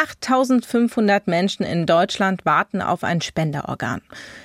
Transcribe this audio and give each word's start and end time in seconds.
8500 0.00 1.26
Menschen 1.26 1.62
in 1.62 1.84
Deutschland 1.84 2.46
warten 2.46 2.80
auf 2.80 3.04
ein 3.04 3.20
Spenderorgan. 3.20 4.00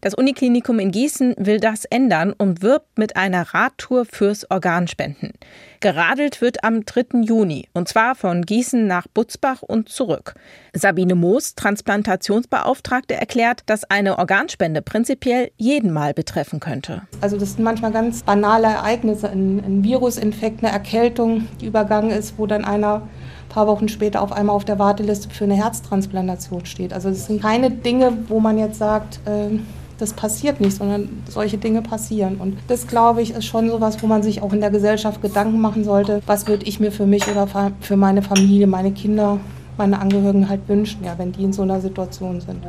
Das 0.00 0.12
Uniklinikum 0.12 0.80
in 0.80 0.90
Gießen 0.90 1.36
will 1.38 1.60
das 1.60 1.84
ändern 1.84 2.32
und 2.32 2.62
wirbt 2.62 2.98
mit 2.98 3.16
einer 3.16 3.54
Radtour 3.54 4.06
fürs 4.06 4.50
Organspenden. 4.50 5.34
Geradelt 5.78 6.40
wird 6.40 6.64
am 6.64 6.84
3. 6.84 7.20
Juni 7.22 7.68
und 7.74 7.86
zwar 7.86 8.16
von 8.16 8.42
Gießen 8.42 8.88
nach 8.88 9.06
Butzbach 9.06 9.62
und 9.62 9.88
zurück. 9.88 10.34
Sabine 10.72 11.14
Moos, 11.14 11.54
Transplantationsbeauftragte, 11.54 13.14
erklärt, 13.14 13.62
dass 13.66 13.84
eine 13.84 14.18
Organspende 14.18 14.82
prinzipiell 14.82 15.52
jeden 15.56 15.92
mal 15.92 16.12
betreffen 16.12 16.58
könnte. 16.58 17.02
Also 17.20 17.36
das 17.36 17.52
sind 17.52 17.62
manchmal 17.62 17.92
ganz 17.92 18.24
banale 18.24 18.66
Ereignisse, 18.66 19.30
ein, 19.30 19.62
ein 19.64 19.84
Virusinfekt, 19.84 20.64
eine 20.64 20.72
Erkältung, 20.72 21.46
die 21.60 21.66
übergangen 21.66 22.10
ist, 22.10 22.36
wo 22.36 22.46
dann 22.46 22.64
einer 22.64 23.08
paar 23.56 23.66
Wochen 23.68 23.88
später 23.88 24.20
auf 24.20 24.32
einmal 24.32 24.54
auf 24.54 24.66
der 24.66 24.78
Warteliste 24.78 25.30
für 25.30 25.44
eine 25.44 25.54
Herztransplantation 25.54 26.66
steht. 26.66 26.92
Also 26.92 27.08
es 27.08 27.24
sind 27.24 27.40
keine 27.40 27.70
Dinge, 27.70 28.12
wo 28.28 28.38
man 28.38 28.58
jetzt 28.58 28.78
sagt, 28.78 29.18
äh, 29.24 29.58
das 29.98 30.12
passiert 30.12 30.60
nicht, 30.60 30.76
sondern 30.76 31.22
solche 31.26 31.56
Dinge 31.56 31.80
passieren. 31.80 32.36
Und 32.36 32.58
das, 32.68 32.86
glaube 32.86 33.22
ich, 33.22 33.30
ist 33.30 33.46
schon 33.46 33.70
sowas, 33.70 34.02
wo 34.02 34.08
man 34.08 34.22
sich 34.22 34.42
auch 34.42 34.52
in 34.52 34.60
der 34.60 34.68
Gesellschaft 34.68 35.22
Gedanken 35.22 35.58
machen 35.58 35.84
sollte, 35.84 36.20
was 36.26 36.46
würde 36.46 36.66
ich 36.66 36.80
mir 36.80 36.92
für 36.92 37.06
mich 37.06 37.26
oder 37.28 37.48
für 37.80 37.96
meine 37.96 38.20
Familie, 38.20 38.66
meine 38.66 38.92
Kinder, 38.92 39.38
meine 39.78 40.00
Angehörigen 40.00 40.50
halt 40.50 40.68
wünschen, 40.68 41.02
ja, 41.02 41.14
wenn 41.16 41.32
die 41.32 41.44
in 41.44 41.54
so 41.54 41.62
einer 41.62 41.80
Situation 41.80 42.42
sind. 42.42 42.62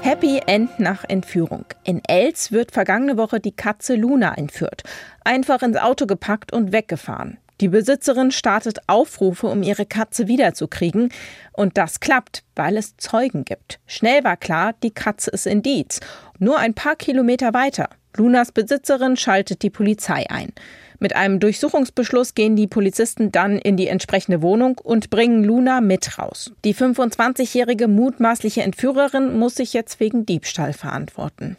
Happy 0.00 0.40
End 0.44 0.80
nach 0.80 1.04
Entführung. 1.04 1.64
In 1.84 2.02
Els 2.04 2.50
wird 2.50 2.72
vergangene 2.72 3.16
Woche 3.16 3.38
die 3.38 3.54
Katze 3.54 3.94
Luna 3.94 4.34
entführt. 4.34 4.82
Einfach 5.22 5.62
ins 5.62 5.76
Auto 5.76 6.06
gepackt 6.06 6.52
und 6.52 6.72
weggefahren. 6.72 7.38
Die 7.62 7.68
Besitzerin 7.68 8.32
startet 8.32 8.80
Aufrufe, 8.88 9.46
um 9.46 9.62
ihre 9.62 9.86
Katze 9.86 10.26
wiederzukriegen. 10.26 11.12
Und 11.52 11.78
das 11.78 12.00
klappt, 12.00 12.42
weil 12.56 12.76
es 12.76 12.96
Zeugen 12.96 13.44
gibt. 13.44 13.78
Schnell 13.86 14.24
war 14.24 14.36
klar, 14.36 14.74
die 14.82 14.90
Katze 14.90 15.30
ist 15.30 15.46
in 15.46 15.62
Dietz. 15.62 16.00
Nur 16.40 16.58
ein 16.58 16.74
paar 16.74 16.96
Kilometer 16.96 17.54
weiter. 17.54 17.88
Lunas 18.16 18.50
Besitzerin 18.50 19.16
schaltet 19.16 19.62
die 19.62 19.70
Polizei 19.70 20.28
ein. 20.28 20.52
Mit 21.02 21.16
einem 21.16 21.40
Durchsuchungsbeschluss 21.40 22.34
gehen 22.34 22.54
die 22.54 22.68
Polizisten 22.68 23.32
dann 23.32 23.58
in 23.58 23.76
die 23.76 23.88
entsprechende 23.88 24.40
Wohnung 24.40 24.78
und 24.78 25.10
bringen 25.10 25.42
Luna 25.42 25.80
mit 25.80 26.16
raus. 26.16 26.52
Die 26.64 26.76
25-jährige 26.76 27.88
mutmaßliche 27.88 28.62
Entführerin 28.62 29.36
muss 29.36 29.56
sich 29.56 29.72
jetzt 29.72 29.98
wegen 29.98 30.26
Diebstahl 30.26 30.72
verantworten. 30.72 31.56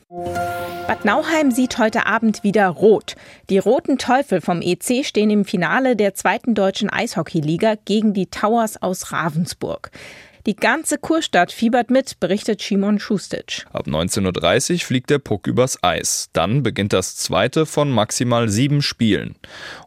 Bad 0.88 1.04
Nauheim 1.04 1.52
sieht 1.52 1.78
heute 1.78 2.06
Abend 2.06 2.46
wieder 2.46 2.70
rot. 2.70 3.18
Die 3.50 3.58
roten 3.58 3.98
Teufel 3.98 4.40
vom 4.40 4.62
EC 4.62 5.04
stehen 5.06 5.30
im 5.30 5.44
Finale 5.44 5.98
der 5.98 6.14
zweiten 6.14 6.56
deutschen 6.56 6.90
Eishockeyliga 6.90 7.76
gegen 7.84 8.14
die 8.14 8.28
Towers 8.28 8.82
aus 8.82 9.12
Ravensburg. 9.12 9.92
Die 10.46 10.58
ganze 10.58 10.98
Kurstadt 10.98 11.54
fiebert 11.54 11.90
mit, 11.90 12.20
berichtet 12.20 12.62
Shimon 12.62 13.00
Schustic. 13.00 13.66
Ab 13.72 13.88
19.30 13.88 14.74
Uhr 14.74 14.80
fliegt 14.80 15.10
der 15.10 15.20
Puck 15.20 15.48
übers 15.48 15.82
Eis. 15.82 16.30
Dann 16.34 16.64
beginnt 16.64 16.92
das 16.92 17.16
zweite 17.16 17.66
von 17.66 17.90
maximal 17.90 18.50
sieben 18.50 18.82
Spielen. 18.82 19.36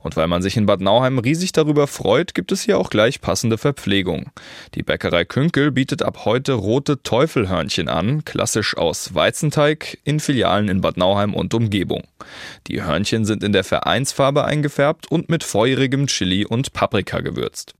Und 0.01 0.17
weil 0.17 0.29
man 0.29 0.41
sich 0.41 0.57
in 0.57 0.65
Bad 0.65 0.81
Nauheim 0.81 1.19
riesig 1.19 1.53
darüber 1.53 1.87
freut, 1.87 2.35
gibt 2.35 2.53
es 2.53 2.63
hier 2.63 2.79
auch 2.79 2.89
gleich 2.89 3.21
passende 3.21 3.59
Verpflegung. 3.59 4.31
Die 4.75 4.83
Bäckerei 4.83 5.27
Künkel 5.27 5.73
bietet 5.73 6.03
ab 6.03 6.25
heute 6.25 6.55
rote 6.55 7.03
Teufelhörnchen 7.03 7.91
an, 7.91 8.25
klassisch 8.25 8.79
aus 8.79 9.15
Weizenteig, 9.15 9.99
in 10.05 10.21
Filialen 10.21 10.71
in 10.71 10.81
Bad 10.81 10.97
Nauheim 10.97 11.35
und 11.35 11.53
Umgebung. 11.53 12.05
Die 12.67 12.83
Hörnchen 12.83 13.27
sind 13.27 13.45
in 13.45 13.53
der 13.53 13.65
Vereinsfarbe 13.65 14.47
eingefärbt 14.47 15.11
und 15.11 15.29
mit 15.29 15.45
feurigem 15.45 16.07
Chili 16.07 16.47
und 16.47 16.73
Paprika 16.73 17.21
gewürzt. 17.21 17.75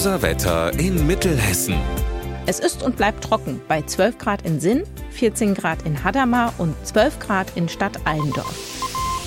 Unser 0.00 0.22
Wetter 0.22 0.72
in 0.78 1.06
Mittelhessen. 1.06 1.74
Es 2.46 2.58
ist 2.58 2.82
und 2.82 2.96
bleibt 2.96 3.22
trocken 3.22 3.60
bei 3.68 3.82
12 3.82 4.16
Grad 4.16 4.46
in 4.46 4.58
Sinn, 4.58 4.84
14 5.10 5.52
Grad 5.52 5.82
in 5.82 6.02
Hadamar 6.02 6.54
und 6.56 6.74
12 6.86 7.18
Grad 7.18 7.54
in 7.54 7.68
Stadt 7.68 7.98
Allendorf. 8.06 8.56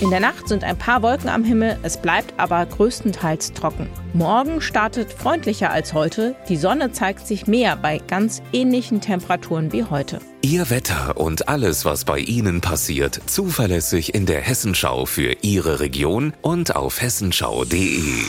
In 0.02 0.10
der 0.10 0.20
Nacht 0.20 0.48
sind 0.48 0.64
ein 0.64 0.76
paar 0.76 1.04
Wolken 1.04 1.30
am 1.30 1.44
Himmel, 1.44 1.78
es 1.84 1.98
bleibt 1.98 2.34
aber 2.38 2.66
größtenteils 2.66 3.54
trocken. 3.54 3.88
Morgen 4.14 4.62
startet 4.62 5.14
freundlicher 5.14 5.70
als 5.70 5.94
heute, 5.94 6.36
die 6.50 6.58
Sonne 6.58 6.92
zeigt 6.92 7.28
sich 7.28 7.46
mehr 7.46 7.76
bei 7.76 8.00
ganz 8.00 8.42
ähnlichen 8.52 9.00
Temperaturen 9.00 9.72
wie 9.74 9.84
heute. 9.84 10.22
Ihr 10.42 10.72
Wetter 10.72 11.18
und 11.18 11.50
alles, 11.50 11.86
was 11.86 12.04
bei 12.04 12.18
Ihnen 12.18 12.62
passiert, 12.62 13.22
zuverlässig 13.28 14.16
in 14.16 14.26
der 14.26 14.42
Hessenschau 14.42 15.06
für 15.06 15.36
Ihre 15.44 15.82
Region 15.82 16.34
und 16.42 16.76
auf 16.76 17.00
hessenschau.de. 17.00 18.24